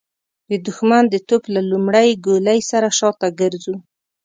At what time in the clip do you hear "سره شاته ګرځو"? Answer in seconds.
2.71-3.75